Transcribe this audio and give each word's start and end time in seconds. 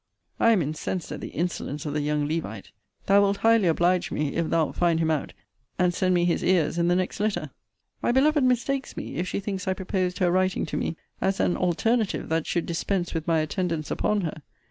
I 0.39 0.49
am 0.49 0.63
incensed 0.63 1.11
at 1.11 1.21
the 1.21 1.27
insolence 1.27 1.85
of 1.85 1.93
the 1.93 2.01
young 2.01 2.27
Levite. 2.27 2.71
Thou 3.05 3.21
wilt 3.21 3.37
highly 3.45 3.67
oblige 3.67 4.09
me, 4.09 4.33
if 4.35 4.47
thou'lt 4.47 4.75
find 4.75 4.97
him 4.99 5.11
out, 5.11 5.33
and 5.77 5.93
send 5.93 6.15
me 6.15 6.25
his 6.25 6.43
ears 6.43 6.79
in 6.79 6.87
the 6.87 6.95
next 6.95 7.19
letter. 7.19 7.51
My 8.01 8.11
beloved 8.11 8.43
mistakes 8.43 8.97
me, 8.97 9.17
if 9.17 9.27
she 9.27 9.39
thinks 9.39 9.67
I 9.67 9.75
proposed 9.75 10.17
her 10.17 10.31
writing 10.31 10.65
to 10.65 10.75
me 10.75 10.95
as 11.21 11.39
an 11.39 11.55
alternative 11.55 12.29
that 12.29 12.47
should 12.47 12.65
dispense 12.65 13.13
with 13.13 13.27
my 13.27 13.41
attendance 13.41 13.91
upon 13.91 14.21
her. 14.21 14.41